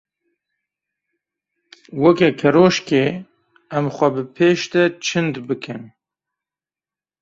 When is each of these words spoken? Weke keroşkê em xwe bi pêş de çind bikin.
Weke 2.01 2.29
keroşkê 2.39 3.03
em 3.77 3.85
xwe 3.95 4.09
bi 4.15 4.23
pêş 4.35 4.61
de 4.71 4.83
çind 5.05 5.35
bikin. 5.47 5.81